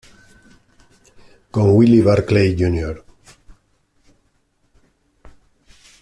Con 1.51 1.75
Willy 1.75 2.01
Barclay 2.01 2.55
Jr. 2.57 3.03